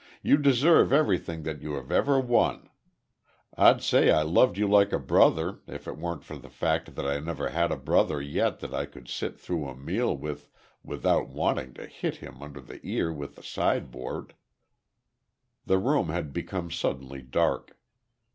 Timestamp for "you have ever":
1.61-2.19